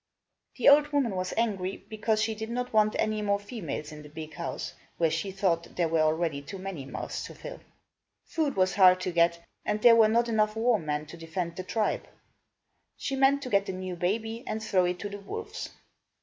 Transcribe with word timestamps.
The 0.57 0.67
old 0.67 0.87
woman 0.91 1.15
was 1.15 1.31
angry, 1.37 1.85
because 1.87 2.23
she 2.23 2.33
did 2.33 2.49
not 2.49 2.73
want 2.73 2.95
any 2.97 3.21
more 3.21 3.37
females 3.37 3.91
in 3.91 4.01
the 4.01 4.09
big 4.09 4.33
house, 4.33 4.73
where 4.97 5.11
she 5.11 5.29
thought 5.31 5.75
there 5.75 5.87
were 5.89 5.99
already 5.99 6.41
too 6.41 6.57
many 6.57 6.85
mouths 6.85 7.23
to 7.25 7.35
fill. 7.35 7.59
Food 8.23 8.55
was 8.55 8.73
hard 8.73 8.99
to 9.01 9.11
get, 9.11 9.45
and 9.63 9.79
there 9.79 9.95
were 9.95 10.07
not 10.09 10.27
enough 10.27 10.55
war 10.55 10.79
men 10.79 11.05
to 11.05 11.17
defend 11.17 11.55
the 11.55 11.61
tribe. 11.63 12.07
She 12.97 13.15
meant 13.15 13.43
to 13.43 13.49
get 13.51 13.67
the 13.67 13.73
new 13.73 13.95
baby 13.95 14.43
and 14.47 14.63
throw 14.63 14.85
it 14.85 14.97
to 15.01 15.09
the 15.09 15.19
wolves. 15.19 15.69